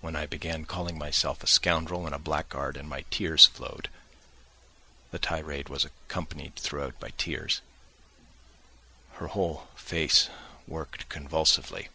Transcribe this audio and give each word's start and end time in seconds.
When 0.00 0.16
I 0.16 0.26
began 0.26 0.64
calling 0.64 0.98
myself 0.98 1.40
a 1.40 1.46
scoundrel 1.46 2.04
and 2.04 2.12
a 2.12 2.18
blackguard 2.18 2.76
and 2.76 2.88
my 2.88 3.02
tears 3.12 3.46
flowed 3.46 3.88
(the 5.12 5.20
tirade 5.20 5.68
was 5.68 5.84
accompanied 5.84 6.56
throughout 6.56 6.98
by 6.98 7.10
tears) 7.10 7.60
her 9.20 9.28
whole 9.28 9.68
face 9.76 10.28
worked 10.66 11.08
convulsively. 11.08 11.90